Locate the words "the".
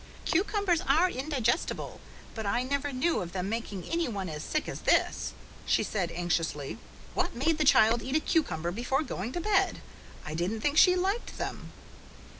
7.59-7.63